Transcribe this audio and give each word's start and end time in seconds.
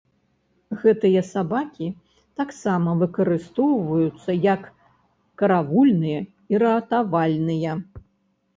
Гэтыя 0.83 1.21
сабакі 1.33 1.89
таксама 2.41 2.95
выкарыстоўваюцца 3.03 4.29
як 4.49 4.61
каравульныя 5.45 6.19
і 6.53 6.67
ратавальныя. 6.67 7.71